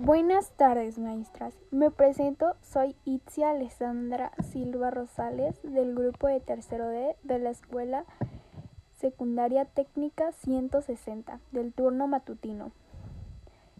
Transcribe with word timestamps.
Buenas 0.00 0.52
tardes, 0.52 0.96
maestras. 0.96 1.58
Me 1.72 1.90
presento, 1.90 2.54
soy 2.62 2.94
Itzia 3.04 3.50
Alessandra 3.50 4.30
Silva 4.52 4.92
Rosales 4.92 5.60
del 5.64 5.92
grupo 5.92 6.28
de 6.28 6.38
tercero 6.38 6.86
D 6.86 7.16
de 7.24 7.40
la 7.40 7.50
Escuela 7.50 8.04
Secundaria 8.94 9.64
Técnica 9.64 10.30
160 10.30 11.40
del 11.50 11.72
turno 11.72 12.06
matutino. 12.06 12.70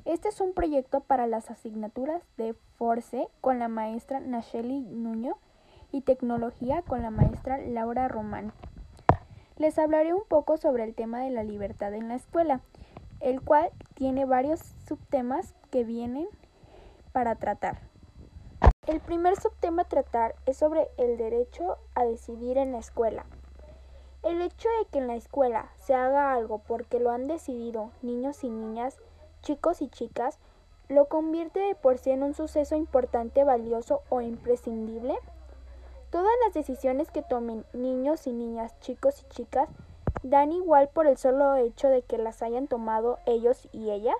Este 0.05 0.31
es 0.31 0.41
un 0.41 0.55
proyecto 0.55 1.03
para 1.03 1.29
las 1.29 1.53
asignaturas 1.53 2.21
de 2.37 2.55
Force 2.79 3.29
con 3.41 3.61
la 3.61 3.69
maestra 3.69 4.19
Nacheli 4.19 4.81
Nuño 4.81 5.37
y 5.93 6.01
Tecnología 6.01 6.83
con 6.83 7.01
la 7.01 7.11
maestra 7.11 7.59
Laura 7.59 8.09
Román. 8.09 8.53
Les 9.57 9.79
hablaré 9.79 10.15
un 10.15 10.25
poco 10.27 10.57
sobre 10.57 10.83
el 10.83 10.97
tema 10.97 11.21
de 11.21 11.31
la 11.31 11.45
libertad 11.45 11.95
en 11.95 12.09
la 12.09 12.17
escuela 12.17 12.61
el 13.21 13.43
cual 13.43 13.71
tiene 13.95 14.25
varios 14.25 14.61
subtemas 14.87 15.55
que 15.71 15.85
vienen 15.85 16.29
para 17.13 17.35
tratar. 17.37 17.81
El 18.87 19.01
primer 19.01 19.37
subtema 19.37 19.83
a 19.83 19.89
tratar 19.89 20.35
es 20.47 20.57
sobre 20.57 20.89
el 20.97 21.19
derecho 21.19 21.79
a 21.95 22.05
decidir 22.05 22.57
en 22.57 22.73
la 22.73 22.79
escuela. 22.79 23.27
El 24.23 24.41
hecho 24.41 24.69
de 24.81 24.87
que 24.91 24.99
en 24.99 25.07
la 25.07 25.15
escuela 25.15 25.71
se 25.77 25.95
haga 25.95 26.33
algo 26.33 26.59
porque 26.59 26.99
lo 26.99 27.11
han 27.11 27.27
decidido 27.27 27.91
niños 28.03 28.43
y 28.45 28.51
niñas, 28.51 28.99
chicos 29.43 29.83
y 29.83 29.89
chicas, 29.89 30.39
lo 30.89 31.07
convierte 31.07 31.61
de 31.61 31.75
por 31.75 31.99
sí 31.99 32.11
en 32.11 32.23
un 32.23 32.35
suceso 32.35 32.77
importante, 32.77 33.45
valioso 33.45 34.03
o 34.09 34.23
imprescindible. 34.23 35.19
Todas 36.11 36.33
las 36.45 36.55
decisiones 36.55 37.11
que 37.11 37.23
tomen 37.23 37.67
niños 37.75 38.27
y 38.27 38.33
niñas, 38.33 38.79
chicos 38.81 39.23
y 39.23 39.29
chicas, 39.29 39.69
dan 40.23 40.53
igual 40.53 40.89
por 40.89 41.07
el 41.07 41.17
solo 41.17 41.57
hecho 41.57 41.89
de 41.89 42.03
que 42.03 42.19
las 42.19 42.43
hayan 42.43 42.67
tomado 42.67 43.19
ellos 43.27 43.69
y 43.73 43.91
ellas? 43.91 44.17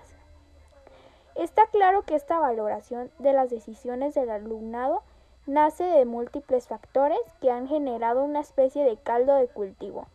Está 1.35 1.67
claro 1.67 2.03
que 2.03 2.15
esta 2.15 2.39
valoración 2.39 3.11
de 3.19 3.33
las 3.33 3.49
decisiones 3.49 4.13
del 4.15 4.29
alumnado 4.29 5.03
nace 5.45 5.83
de 5.83 6.05
múltiples 6.05 6.67
factores 6.67 7.19
que 7.41 7.51
han 7.51 7.67
generado 7.67 8.23
una 8.23 8.41
especie 8.41 8.83
de 8.83 8.97
caldo 8.97 9.35
de 9.35 9.47
cultivo, 9.47 10.07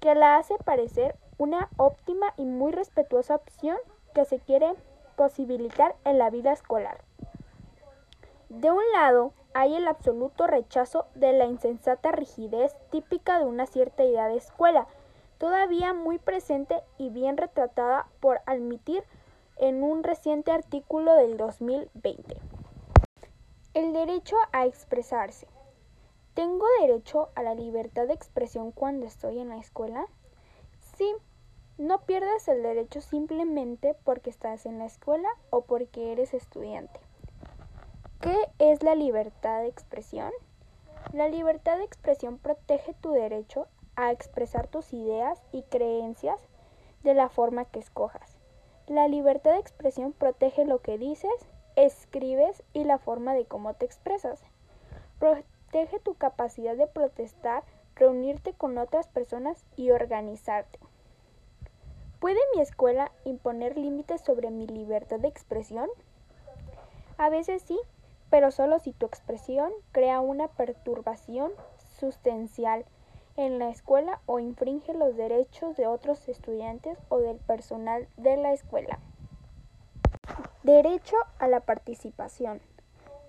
que 0.00 0.14
la 0.14 0.36
hace 0.36 0.56
parecer 0.58 1.16
una 1.38 1.68
óptima 1.76 2.32
y 2.36 2.44
muy 2.44 2.72
respetuosa 2.72 3.34
opción 3.34 3.76
que 4.14 4.24
se 4.24 4.38
quiere 4.38 4.74
posibilitar 5.16 5.96
en 6.04 6.18
la 6.18 6.30
vida 6.30 6.52
escolar. 6.52 6.98
De 8.48 8.70
un 8.70 8.82
lado, 8.92 9.32
hay 9.54 9.74
el 9.74 9.88
absoluto 9.88 10.46
rechazo 10.46 11.06
de 11.14 11.32
la 11.32 11.46
insensata 11.46 12.12
rigidez 12.12 12.76
típica 12.90 13.38
de 13.38 13.46
una 13.46 13.66
cierta 13.66 14.04
idea 14.04 14.28
de 14.28 14.36
escuela, 14.36 14.86
todavía 15.38 15.94
muy 15.94 16.18
presente 16.18 16.82
y 16.98 17.10
bien 17.10 17.36
retratada 17.36 18.08
por 18.20 18.40
admitir 18.46 19.02
en 19.56 19.82
un 19.82 20.02
reciente 20.02 20.52
artículo 20.52 21.14
del 21.14 21.36
2020. 21.36 22.36
El 23.74 23.92
derecho 23.92 24.36
a 24.52 24.66
expresarse. 24.66 25.46
¿Tengo 26.34 26.66
derecho 26.80 27.30
a 27.34 27.42
la 27.42 27.54
libertad 27.54 28.06
de 28.06 28.14
expresión 28.14 28.70
cuando 28.70 29.06
estoy 29.06 29.40
en 29.40 29.48
la 29.48 29.58
escuela? 29.58 30.06
Sí, 30.96 31.12
no 31.78 32.00
pierdes 32.02 32.46
el 32.48 32.62
derecho 32.62 33.00
simplemente 33.00 33.96
porque 34.04 34.30
estás 34.30 34.66
en 34.66 34.78
la 34.78 34.86
escuela 34.86 35.28
o 35.50 35.62
porque 35.62 36.12
eres 36.12 36.34
estudiante. 36.34 37.00
¿Qué 38.20 38.36
es 38.58 38.82
la 38.82 38.96
libertad 38.96 39.60
de 39.60 39.68
expresión? 39.68 40.32
La 41.12 41.28
libertad 41.28 41.78
de 41.78 41.84
expresión 41.84 42.36
protege 42.38 42.92
tu 42.94 43.12
derecho 43.12 43.68
a 43.94 44.10
expresar 44.10 44.66
tus 44.66 44.92
ideas 44.92 45.40
y 45.52 45.62
creencias 45.62 46.40
de 47.04 47.14
la 47.14 47.28
forma 47.28 47.64
que 47.66 47.78
escojas. 47.78 48.36
La 48.88 49.06
libertad 49.06 49.52
de 49.52 49.60
expresión 49.60 50.12
protege 50.12 50.64
lo 50.64 50.80
que 50.80 50.98
dices, 50.98 51.30
escribes 51.76 52.64
y 52.72 52.82
la 52.82 52.98
forma 52.98 53.34
de 53.34 53.44
cómo 53.44 53.74
te 53.74 53.86
expresas. 53.86 54.42
Protege 55.20 56.00
tu 56.00 56.14
capacidad 56.14 56.76
de 56.76 56.88
protestar, 56.88 57.62
reunirte 57.94 58.52
con 58.52 58.78
otras 58.78 59.06
personas 59.06 59.64
y 59.76 59.92
organizarte. 59.92 60.80
¿Puede 62.18 62.40
mi 62.52 62.62
escuela 62.62 63.12
imponer 63.24 63.78
límites 63.78 64.22
sobre 64.22 64.50
mi 64.50 64.66
libertad 64.66 65.20
de 65.20 65.28
expresión? 65.28 65.88
A 67.16 67.30
veces 67.30 67.62
sí, 67.62 67.78
pero 68.30 68.50
solo 68.50 68.78
si 68.78 68.92
tu 68.92 69.06
expresión 69.06 69.72
crea 69.92 70.20
una 70.20 70.48
perturbación 70.48 71.52
sustancial 71.98 72.84
en 73.36 73.58
la 73.58 73.70
escuela 73.70 74.20
o 74.26 74.40
infringe 74.40 74.92
los 74.94 75.16
derechos 75.16 75.76
de 75.76 75.86
otros 75.86 76.28
estudiantes 76.28 76.98
o 77.08 77.18
del 77.18 77.36
personal 77.38 78.08
de 78.16 78.36
la 78.36 78.52
escuela. 78.52 78.98
Derecho 80.64 81.16
a 81.38 81.46
la 81.46 81.60
participación. 81.60 82.60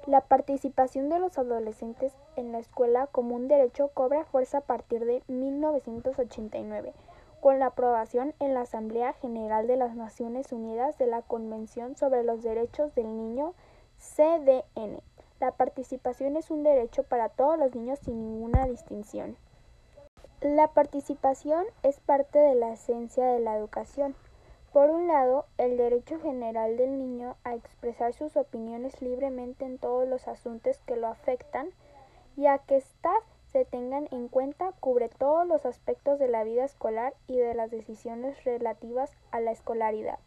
La 0.08 0.22
participación 0.22 1.10
de 1.10 1.20
los 1.20 1.38
adolescentes 1.38 2.14
en 2.36 2.52
la 2.52 2.60
escuela 2.60 3.08
como 3.08 3.36
un 3.36 3.48
derecho 3.48 3.90
cobra 3.94 4.26
fuerza 4.26 4.60
a 4.60 4.62
partir 4.62 5.06
de 5.06 5.22
1989, 5.28 6.94
con 7.40 7.60
la 7.60 7.68
aprobación 7.68 8.34
en 8.40 8.56
la 8.56 8.62
Asamblea 8.62 9.14
General 9.14 9.68
de 9.68 9.78
las 9.78 9.96
Naciones 9.96 10.52
Unidas 10.52 10.98
de 10.98 11.06
la 11.06 11.22
Convención 11.22 11.96
sobre 11.96 12.24
los 12.24 12.42
Derechos 12.42 12.96
del 12.96 13.16
Niño 13.16 13.54
CDN. 14.00 15.02
La 15.40 15.52
participación 15.52 16.38
es 16.38 16.50
un 16.52 16.64
derecho 16.64 17.04
para 17.04 17.30
todos 17.30 17.60
los 17.60 17.76
niños 17.76 18.00
sin 18.00 18.20
ninguna 18.20 18.66
distinción. 18.66 19.38
La 20.42 20.68
participación 20.70 21.66
es 21.84 22.00
parte 22.00 22.40
de 22.40 22.56
la 22.56 22.74
esencia 22.74 23.26
de 23.26 23.40
la 23.40 23.58
educación. 23.58 24.16
Por 24.72 24.90
un 24.90 25.08
lado, 25.08 25.46
el 25.58 25.78
derecho 25.78 26.20
general 26.20 26.78
del 26.78 26.98
niño 26.98 27.36
a 27.44 27.56
expresar 27.56 28.14
sus 28.14 28.38
opiniones 28.38 29.02
libremente 29.02 29.66
en 29.66 29.78
todos 29.78 30.08
los 30.08 30.28
asuntos 30.28 30.78
que 30.86 30.96
lo 30.96 31.08
afectan 31.08 31.70
y 32.38 32.46
a 32.46 32.60
que 32.60 32.78
éstas 32.78 33.22
se 33.52 33.66
tengan 33.66 34.08
en 34.12 34.28
cuenta 34.28 34.72
cubre 34.80 35.10
todos 35.10 35.46
los 35.48 35.66
aspectos 35.66 36.20
de 36.20 36.28
la 36.28 36.44
vida 36.44 36.64
escolar 36.64 37.14
y 37.28 37.38
de 37.38 37.54
las 37.56 37.72
decisiones 37.72 38.44
relativas 38.44 39.12
a 39.32 39.40
la 39.40 39.52
escolaridad. 39.52 40.20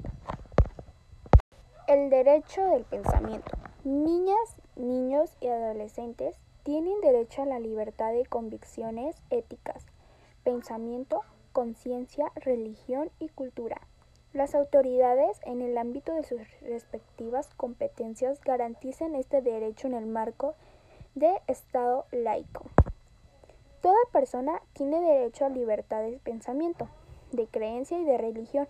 El 1.88 2.10
derecho 2.10 2.64
del 2.66 2.84
pensamiento. 2.84 3.50
Niñas, 3.82 4.56
niños 4.76 5.36
y 5.40 5.48
adolescentes 5.48 6.36
tienen 6.62 7.00
derecho 7.00 7.42
a 7.42 7.46
la 7.46 7.58
libertad 7.58 8.12
de 8.12 8.24
convicciones 8.24 9.16
éticas, 9.30 9.84
pensamiento, 10.44 11.22
conciencia, 11.52 12.30
religión 12.36 13.10
y 13.18 13.30
cultura. 13.30 13.80
Las 14.32 14.54
autoridades, 14.54 15.40
en 15.44 15.60
el 15.60 15.76
ámbito 15.76 16.14
de 16.14 16.22
sus 16.22 16.40
respectivas 16.60 17.48
competencias, 17.56 18.40
garanticen 18.42 19.16
este 19.16 19.42
derecho 19.42 19.88
en 19.88 19.94
el 19.94 20.06
marco 20.06 20.54
de 21.16 21.42
Estado 21.48 22.06
laico. 22.12 22.62
Toda 23.80 23.98
persona 24.12 24.62
tiene 24.72 25.00
derecho 25.00 25.46
a 25.46 25.48
libertad 25.48 26.02
de 26.02 26.20
pensamiento, 26.22 26.88
de 27.32 27.48
creencia 27.48 27.98
y 27.98 28.04
de 28.04 28.18
religión 28.18 28.68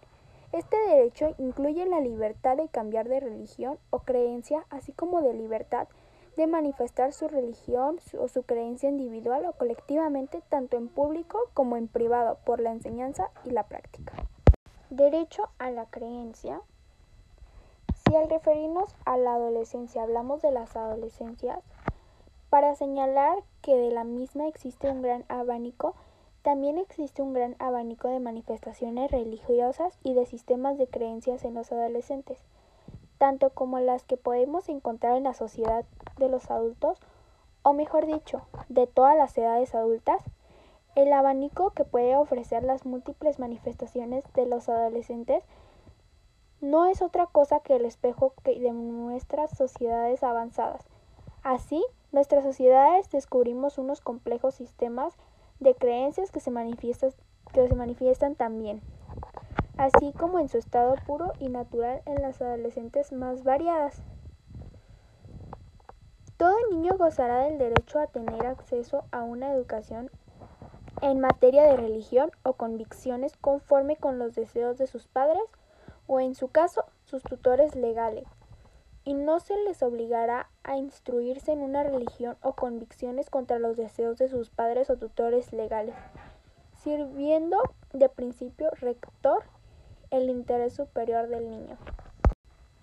este 0.53 0.77
derecho 0.77 1.35
incluye 1.39 1.87
la 1.87 2.01
libertad 2.01 2.57
de 2.57 2.69
cambiar 2.69 3.09
de 3.09 3.21
religión 3.21 3.79
o 3.91 4.01
creencia, 4.01 4.67
así 4.71 4.93
como 4.93 5.23
de 5.23 5.33
libertad 5.35 5.89
de 6.37 6.47
manifestar 6.47 7.13
su 7.13 7.29
religión 7.29 7.99
o 8.19 8.29
su 8.29 8.43
creencia 8.43 8.89
individual 8.89 9.45
o 9.47 9.53
colectivamente, 9.53 10.43
tanto 10.49 10.77
en 10.77 10.89
público 10.89 11.39
como 11.55 11.77
en 11.77 11.89
privado, 11.89 12.39
por 12.45 12.61
la 12.61 12.73
enseñanza 12.73 13.31
y 13.45 13.51
la 13.51 13.65
práctica. 13.65 14.15
Derecho 14.91 15.49
a 15.59 15.71
la 15.71 15.87
creencia. 15.87 16.61
Si 18.05 18.17
al 18.17 18.29
referirnos 18.29 18.95
a 19.05 19.17
la 19.17 19.35
adolescencia 19.35 20.03
hablamos 20.03 20.43
de 20.43 20.53
las 20.53 20.77
adolescencias, 20.77 21.61
para 22.51 22.75
señalar 22.75 23.39
que 23.63 23.75
de 23.75 23.91
la 23.91 24.05
misma 24.05 24.49
existe 24.49 24.91
un 24.91 25.03
gran 25.03 25.25
abanico 25.29 25.95
también 26.43 26.79
existe 26.79 27.23
un 27.23 27.33
gran 27.33 27.55
abanico 27.59 28.09
de 28.09 28.19
manifestaciones 28.19 29.11
religiosas 29.11 29.97
y 30.03 30.15
de 30.15 30.27
sistemas 30.27 30.77
de 30.77 30.89
creencias 30.89 31.45
en 31.45 31.55
los 31.55 31.71
adolescentes, 31.71 32.39
tanto 33.19 33.51
como 33.51 33.79
las 33.79 34.03
que 34.03 34.17
podemos 34.17 34.69
encontrar 34.69 35.17
en 35.17 35.25
la 35.25 35.35
sociedad 35.35 35.85
de 36.19 36.29
los 36.29 36.51
adultos, 36.51 36.99
o 37.63 37.73
mejor 37.73 38.07
dicho, 38.07 38.43
de 38.69 38.89
todas 38.89 39.17
las 39.17 39.39
edades 39.39 39.75
adultas, 39.75 40.21
el 40.97 41.13
abanico 41.13 41.71
que 41.71 41.85
puede 41.85 42.17
ofrecer 42.17 42.65
las 42.65 42.85
múltiples 42.85 43.39
manifestaciones 43.39 44.25
de 44.35 44.47
los 44.47 44.69
adolescentes 44.69 45.45
no 46.61 46.87
es 46.87 47.03
otra 47.03 47.27
cosa 47.27 47.61
que 47.61 47.77
el 47.77 47.85
espejo 47.85 48.35
de 48.45 48.73
nuestras 48.73 49.57
sociedades 49.57 50.23
avanzadas. 50.23 50.85
Así, 51.43 51.85
nuestras 52.13 52.45
sociedades 52.45 53.11
descubrimos 53.11 53.79
unos 53.79 54.01
complejos 54.01 54.55
sistemas 54.55 55.15
de 55.63 55.75
creencias 55.75 56.31
que 56.31 56.41
se, 56.41 56.51
manifiestan, 56.51 58.35
también, 58.35 58.81
así 59.77 60.13
como 60.13 60.39
en 60.39 60.49
su 60.49 60.59
estado 60.59 60.95
puro 61.07 61.33
y 61.39 61.49
natural 61.49 62.03
en 62.07 62.23
las 62.23 62.41
adolescentes 62.41 63.13
más 63.13 63.45
variadas. 63.45 64.03
Todo 66.37 66.55
niño 66.71 66.97
gozará 66.99 67.45
del 67.45 67.59
derecho 67.59 68.01
a 68.01 68.09
tener 68.09 68.47
acceso 68.47 69.05
a 69.13 69.23
una 69.23 69.53
educación 69.53 70.11
en 71.01 71.21
materia 71.21 71.65
de 71.65 71.77
religión 71.77 72.31
o 72.43 72.55
convicciones 72.55 73.37
conforme 73.37 73.97
con 73.97 74.19
los 74.19 74.35
deseos 74.35 74.79
de 74.79 74.87
sus 74.87 75.07
padres 75.07 75.43
o 76.07 76.21
en 76.21 76.35
su 76.35 76.49
caso 76.49 76.85
sus 77.05 77.23
tutores 77.23 77.75
legales. 77.77 78.27
Y 79.05 79.15
no 79.15 79.41
se 79.41 79.57
les 79.65 79.83
obligará 79.83 80.49
a 80.63 80.77
instruirse 80.77 81.53
en 81.53 81.61
una 81.61 81.83
religión 81.83 82.37
o 82.43 82.53
convicciones 82.53 83.31
contra 83.31 83.59
los 83.59 83.77
deseos 83.77 84.19
de 84.19 84.29
sus 84.29 84.51
padres 84.51 84.91
o 84.91 84.97
tutores 84.97 85.53
legales, 85.53 85.97
sirviendo 86.83 87.59
de 87.93 88.09
principio 88.09 88.71
rector 88.81 89.45
el 90.11 90.31
interés 90.31 90.75
superior 90.75 91.29
del 91.29 91.51
niño. 91.51 91.77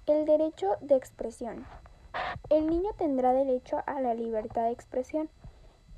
El 0.07 0.25
derecho 0.25 0.77
de 0.81 0.95
expresión. 0.95 1.65
El 2.49 2.67
niño 2.67 2.89
tendrá 2.97 3.33
derecho 3.33 3.81
a 3.85 4.01
la 4.01 4.15
libertad 4.15 4.63
de 4.63 4.71
expresión. 4.71 5.29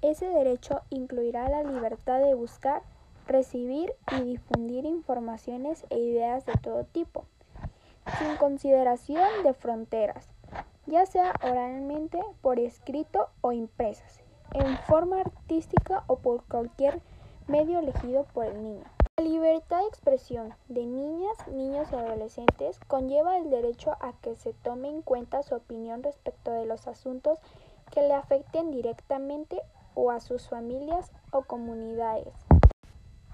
Ese 0.02 0.28
derecho 0.28 0.82
incluirá 0.90 1.48
la 1.50 1.64
libertad 1.64 2.20
de 2.20 2.34
buscar, 2.34 2.82
recibir 3.28 3.94
y 4.18 4.24
difundir 4.24 4.86
informaciones 4.86 5.86
e 5.90 5.98
ideas 5.98 6.46
de 6.46 6.54
todo 6.62 6.84
tipo, 6.84 7.26
sin 8.18 8.36
consideración 8.38 9.44
de 9.44 9.54
fronteras, 9.54 10.28
ya 10.86 11.06
sea 11.06 11.34
oralmente, 11.44 12.20
por 12.42 12.60
escrito 12.60 13.30
o 13.42 13.52
impresas, 13.52 14.22
en 14.54 14.78
forma 14.80 15.22
artística 15.22 16.04
o 16.08 16.18
por 16.20 16.44
cualquier 16.46 17.02
medio 17.48 17.80
elegido 17.80 18.26
por 18.34 18.46
el 18.46 18.64
niño. 18.64 18.84
La 19.18 19.26
libertad 19.26 19.80
de 19.82 19.88
expresión 19.88 20.54
de 20.68 20.86
niñas, 20.86 21.36
niños 21.48 21.90
y 21.92 21.96
adolescentes 21.96 22.80
conlleva 22.88 23.38
el 23.38 23.50
derecho 23.50 23.92
a 24.00 24.14
que 24.22 24.36
se 24.36 24.54
tome 24.54 24.90
en 24.90 25.02
cuenta 25.02 25.44
su 25.44 25.56
opinión 25.56 26.02
respecto 26.02 26.52
de 26.52 26.66
los 26.66 26.88
asuntos 26.88 27.38
que 27.92 28.02
le 28.02 28.14
afecten 28.14 28.72
directamente 28.72 29.62
o 29.96 30.12
a 30.12 30.22
sus 30.22 30.48
familias 30.48 31.12
o 31.32 31.44
comunidades. 31.44 32.34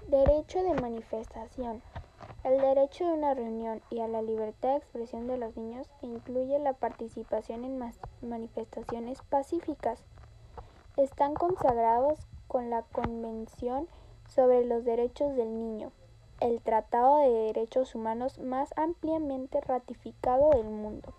Derecho 0.08 0.62
de 0.62 0.74
manifestación. 0.74 1.80
El 2.48 2.62
derecho 2.62 3.04
de 3.04 3.12
una 3.12 3.34
reunión 3.34 3.82
y 3.90 4.00
a 4.00 4.08
la 4.08 4.22
libertad 4.22 4.70
de 4.70 4.76
expresión 4.76 5.26
de 5.26 5.36
los 5.36 5.54
niños 5.58 5.86
incluye 6.00 6.58
la 6.58 6.72
participación 6.72 7.62
en 7.66 7.78
manifestaciones 8.22 9.20
pacíficas. 9.20 10.02
Están 10.96 11.34
consagrados 11.34 12.18
con 12.46 12.70
la 12.70 12.84
Convención 12.84 13.86
sobre 14.30 14.64
los 14.64 14.86
Derechos 14.86 15.36
del 15.36 15.60
Niño, 15.60 15.92
el 16.40 16.62
Tratado 16.62 17.18
de 17.18 17.28
Derechos 17.28 17.94
Humanos 17.94 18.38
más 18.38 18.72
ampliamente 18.78 19.60
ratificado 19.60 20.48
del 20.48 20.70
mundo. 20.70 21.12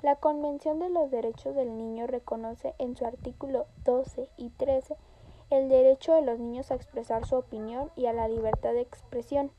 La 0.00 0.16
Convención 0.16 0.78
de 0.78 0.88
los 0.88 1.10
Derechos 1.10 1.54
del 1.54 1.76
Niño 1.76 2.06
reconoce 2.06 2.74
en 2.78 2.96
su 2.96 3.04
artículo 3.04 3.66
12 3.84 4.30
y 4.38 4.48
13 4.48 4.96
el 5.50 5.68
derecho 5.68 6.14
de 6.14 6.22
los 6.22 6.38
niños 6.38 6.70
a 6.70 6.76
expresar 6.76 7.26
su 7.26 7.34
opinión 7.34 7.90
y 7.96 8.06
a 8.06 8.14
la 8.14 8.28
libertad 8.28 8.72
de 8.72 8.80
expresión. 8.80 9.50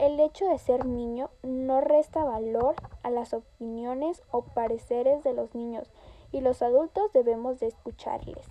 El 0.00 0.18
hecho 0.18 0.46
de 0.48 0.56
ser 0.56 0.86
niño 0.86 1.28
no 1.42 1.82
resta 1.82 2.24
valor 2.24 2.74
a 3.02 3.10
las 3.10 3.34
opiniones 3.34 4.22
o 4.30 4.40
pareceres 4.40 5.22
de 5.24 5.34
los 5.34 5.54
niños 5.54 5.90
y 6.32 6.40
los 6.40 6.62
adultos 6.62 7.12
debemos 7.12 7.60
de 7.60 7.66
escucharles. 7.66 8.46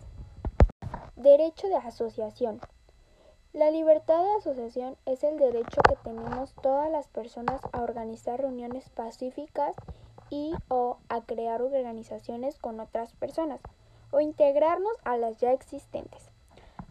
Derecho 1.16 1.68
de 1.68 1.78
asociación. 1.78 2.62
La 3.52 3.72
libertad 3.72 4.24
de 4.24 4.36
asociación 4.36 4.96
es 5.08 5.24
el 5.24 5.40
derecho 5.40 5.82
que 5.90 5.96
tenemos 6.04 6.54
todas 6.62 6.92
las 6.92 7.08
personas 7.08 7.62
a 7.72 7.82
organizar 7.82 8.40
reuniones 8.40 8.88
pacíficas 8.92 9.76
y 10.30 10.54
o 10.68 10.98
a 11.10 11.22
crear 11.22 11.64
organizaciones 11.64 12.60
con 12.60 12.80
otras 12.80 13.14
personas 13.14 13.60
o 14.12 14.20
integrarnos 14.20 14.94
a 15.04 15.18
las 15.18 15.38
ya 15.38 15.52
existentes 15.52 16.30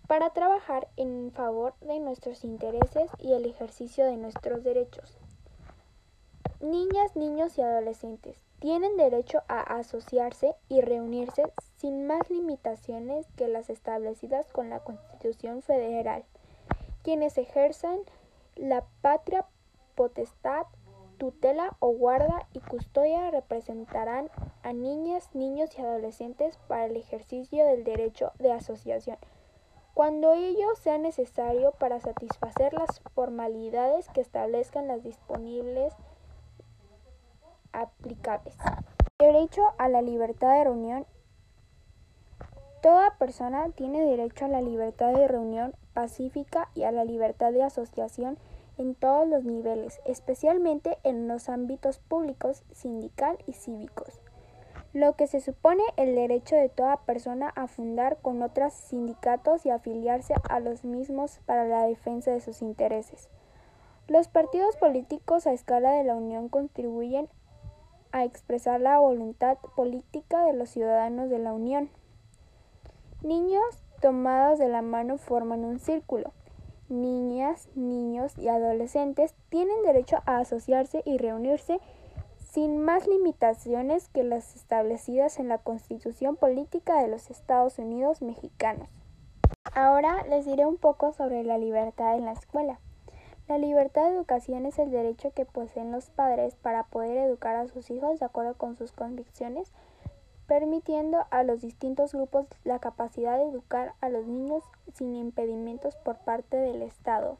para 0.08 0.30
trabajar 0.30 0.88
en 0.96 1.30
favor 1.32 1.74
de 1.82 2.00
nuestros 2.00 2.42
intereses 2.42 3.10
y 3.18 3.34
el 3.34 3.44
ejercicio 3.44 4.06
de 4.06 4.16
nuestros 4.16 4.64
derechos. 4.64 5.18
Niñas, 6.60 7.14
niños 7.14 7.56
y 7.58 7.62
adolescentes 7.62 8.36
tienen 8.58 8.96
derecho 8.96 9.42
a 9.48 9.60
asociarse 9.60 10.56
y 10.68 10.80
reunirse 10.80 11.42
sin 11.76 12.06
más 12.06 12.28
limitaciones 12.30 13.26
que 13.36 13.48
las 13.48 13.68
establecidas 13.68 14.50
con 14.50 14.70
la 14.70 14.80
Constitución 14.80 15.62
Federal. 15.62 16.24
Quienes 17.02 17.36
ejerzan 17.36 18.00
la 18.56 18.84
patria 19.02 19.44
potestad, 19.94 20.66
tutela 21.18 21.76
o 21.80 21.90
guarda 21.90 22.48
y 22.54 22.60
custodia 22.60 23.30
representarán 23.30 24.30
a 24.62 24.72
niñas, 24.72 25.28
niños 25.34 25.70
y 25.78 25.82
adolescentes 25.82 26.56
para 26.66 26.86
el 26.86 26.96
ejercicio 26.96 27.64
del 27.66 27.84
derecho 27.84 28.32
de 28.38 28.52
asociación 28.52 29.18
cuando 29.98 30.32
ello 30.32 30.76
sea 30.76 30.96
necesario 30.96 31.72
para 31.72 31.98
satisfacer 31.98 32.72
las 32.72 33.00
formalidades 33.16 34.08
que 34.10 34.20
establezcan 34.20 34.86
las 34.86 35.02
disponibles 35.02 35.92
aplicables. 37.72 38.54
Derecho 39.18 39.60
a 39.76 39.88
la 39.88 40.00
libertad 40.00 40.56
de 40.56 40.62
reunión. 40.62 41.04
Toda 42.80 43.18
persona 43.18 43.70
tiene 43.70 44.04
derecho 44.04 44.44
a 44.44 44.48
la 44.48 44.60
libertad 44.60 45.12
de 45.14 45.26
reunión 45.26 45.74
pacífica 45.94 46.68
y 46.76 46.84
a 46.84 46.92
la 46.92 47.02
libertad 47.02 47.52
de 47.52 47.64
asociación 47.64 48.38
en 48.76 48.94
todos 48.94 49.26
los 49.26 49.42
niveles, 49.42 50.00
especialmente 50.04 50.98
en 51.02 51.26
los 51.26 51.48
ámbitos 51.48 51.98
públicos, 51.98 52.62
sindical 52.70 53.36
y 53.48 53.54
cívicos 53.54 54.20
lo 54.92 55.14
que 55.16 55.26
se 55.26 55.40
supone 55.40 55.82
el 55.96 56.14
derecho 56.14 56.56
de 56.56 56.68
toda 56.68 56.96
persona 56.98 57.52
a 57.54 57.66
fundar 57.66 58.18
con 58.22 58.42
otros 58.42 58.72
sindicatos 58.72 59.66
y 59.66 59.70
afiliarse 59.70 60.34
a 60.48 60.60
los 60.60 60.84
mismos 60.84 61.40
para 61.44 61.64
la 61.64 61.86
defensa 61.86 62.30
de 62.30 62.40
sus 62.40 62.62
intereses. 62.62 63.28
Los 64.06 64.28
partidos 64.28 64.76
políticos 64.76 65.46
a 65.46 65.52
escala 65.52 65.92
de 65.92 66.04
la 66.04 66.14
Unión 66.14 66.48
contribuyen 66.48 67.28
a 68.12 68.24
expresar 68.24 68.80
la 68.80 68.98
voluntad 68.98 69.58
política 69.76 70.44
de 70.46 70.54
los 70.54 70.70
ciudadanos 70.70 71.28
de 71.28 71.38
la 71.38 71.52
Unión. 71.52 71.90
Niños 73.22 73.82
tomados 74.00 74.58
de 74.58 74.68
la 74.68 74.80
mano 74.80 75.18
forman 75.18 75.64
un 75.64 75.78
círculo. 75.78 76.32
Niñas, 76.88 77.68
niños 77.74 78.38
y 78.38 78.48
adolescentes 78.48 79.34
tienen 79.50 79.82
derecho 79.82 80.22
a 80.24 80.38
asociarse 80.38 81.02
y 81.04 81.18
reunirse 81.18 81.80
sin 82.58 82.76
más 82.84 83.06
limitaciones 83.06 84.08
que 84.08 84.24
las 84.24 84.56
establecidas 84.56 85.38
en 85.38 85.46
la 85.46 85.58
Constitución 85.58 86.34
Política 86.34 87.00
de 87.00 87.06
los 87.06 87.30
Estados 87.30 87.78
Unidos 87.78 88.20
Mexicanos. 88.20 88.88
Ahora 89.76 90.24
les 90.28 90.44
diré 90.44 90.66
un 90.66 90.76
poco 90.76 91.12
sobre 91.12 91.44
la 91.44 91.56
libertad 91.56 92.16
en 92.16 92.24
la 92.24 92.32
escuela. 92.32 92.80
La 93.46 93.58
libertad 93.58 94.06
de 94.06 94.16
educación 94.16 94.66
es 94.66 94.76
el 94.80 94.90
derecho 94.90 95.30
que 95.30 95.44
poseen 95.44 95.92
los 95.92 96.10
padres 96.10 96.56
para 96.56 96.82
poder 96.82 97.18
educar 97.18 97.54
a 97.54 97.68
sus 97.68 97.92
hijos 97.92 98.18
de 98.18 98.26
acuerdo 98.26 98.54
con 98.54 98.74
sus 98.74 98.90
convicciones, 98.90 99.72
permitiendo 100.48 101.26
a 101.30 101.44
los 101.44 101.60
distintos 101.60 102.12
grupos 102.12 102.48
la 102.64 102.80
capacidad 102.80 103.38
de 103.38 103.50
educar 103.50 103.94
a 104.00 104.08
los 104.08 104.26
niños 104.26 104.64
sin 104.94 105.14
impedimentos 105.14 105.94
por 105.94 106.18
parte 106.18 106.56
del 106.56 106.82
Estado. 106.82 107.38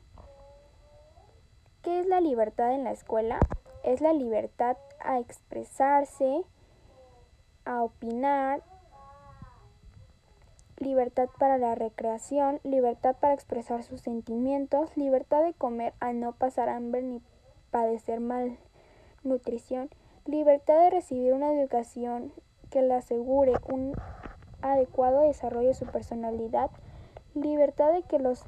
¿Qué 1.83 1.99
es 1.99 2.07
la 2.07 2.21
libertad 2.21 2.73
en 2.73 2.85
la 2.85 2.93
escuela? 2.93 3.41
Es 3.89 4.03
la 4.03 4.13
libertad 4.13 4.77
a 5.01 5.19
expresarse, 5.19 6.43
a 7.65 7.83
opinar, 7.83 8.61
libertad 10.77 11.31
para 11.39 11.57
la 11.57 11.75
recreación, 11.75 12.61
libertad 12.65 13.17
para 13.19 13.33
expresar 13.33 13.83
sus 13.83 14.03
sentimientos, 14.03 14.95
libertad 14.95 15.43
de 15.43 15.55
comer 15.55 15.95
a 16.01 16.13
no 16.13 16.33
pasar 16.33 16.69
hambre 16.69 17.01
ni 17.01 17.23
padecer 17.71 18.21
malnutrición, 18.21 19.89
libertad 20.27 20.81
de 20.81 20.91
recibir 20.91 21.33
una 21.33 21.51
educación 21.55 22.31
que 22.69 22.83
le 22.83 22.93
asegure 22.93 23.55
un 23.73 23.95
adecuado 24.61 25.23
desarrollo 25.23 25.69
de 25.69 25.75
su 25.75 25.87
personalidad, 25.87 26.71
libertad 27.35 27.95
de 27.95 28.03
que 28.03 28.19
los 28.19 28.45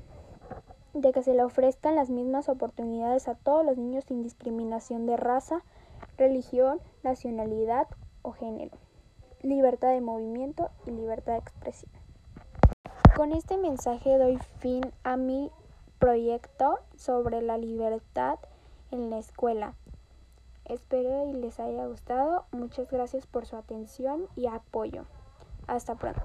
de 0.95 1.13
que 1.13 1.23
se 1.23 1.35
le 1.35 1.43
ofrezcan 1.43 1.95
las 1.95 2.11
mismas 2.11 2.49
oportunidades 2.49 3.29
a 3.29 3.35
todos 3.35 3.65
los 3.65 3.77
niños 3.77 4.05
sin 4.05 4.23
discriminación 4.23 5.07
de 5.07 5.17
raza, 5.17 5.63
religión, 6.17 6.81
nacionalidad 7.03 7.87
o 8.23 8.33
género, 8.33 8.77
libertad 9.43 9.91
de 9.91 10.01
movimiento 10.01 10.71
y 10.87 10.91
libertad 10.91 11.35
de 11.35 11.39
expresión. 11.39 11.93
Con 13.17 13.33
este 13.33 13.59
mensaje 13.59 14.19
doy 14.19 14.39
fin 14.59 14.81
a 15.05 15.17
mi 15.17 15.51
proyecto 15.99 16.79
sobre 16.97 17.43
la 17.43 17.59
libertad 17.59 18.39
en 18.91 19.11
la 19.11 19.19
escuela. 19.19 19.75
Espero 20.65 21.29
y 21.29 21.33
les 21.33 21.59
haya 21.61 21.87
gustado. 21.87 22.47
Muchas 22.53 22.91
gracias 22.91 23.27
por 23.27 23.45
su 23.45 23.57
atención 23.57 24.27
y 24.37 24.47
apoyo. 24.47 25.05
Hasta 25.67 25.97
pronto. 25.97 26.23